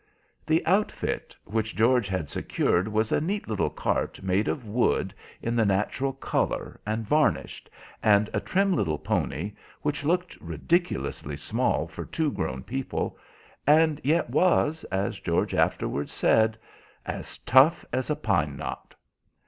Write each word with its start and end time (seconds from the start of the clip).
The 0.47 0.65
outfit 0.65 1.35
which 1.45 1.75
George 1.75 2.07
had 2.07 2.27
secured 2.27 2.87
was 2.87 3.11
a 3.11 3.21
neat 3.21 3.47
little 3.47 3.69
cart 3.69 4.19
made 4.23 4.47
of 4.47 4.65
wood 4.65 5.13
in 5.43 5.55
the 5.55 5.63
natural 5.63 6.13
colour 6.13 6.79
and 6.87 7.05
varnished, 7.07 7.69
and 8.01 8.27
a 8.33 8.39
trim 8.39 8.75
little 8.75 8.97
pony, 8.97 9.53
which 9.83 10.03
looked 10.03 10.41
ridiculously 10.41 11.37
small 11.37 11.87
for 11.87 12.03
two 12.05 12.31
grown 12.31 12.63
people, 12.63 13.15
and 13.67 14.01
yet 14.03 14.27
was, 14.31 14.83
as 14.85 15.19
George 15.19 15.53
afterwards 15.53 16.11
said, 16.11 16.57
"as 17.05 17.37
tough 17.37 17.85
as 17.93 18.09
a 18.09 18.15
pine 18.15 18.57
knot." 18.57 18.95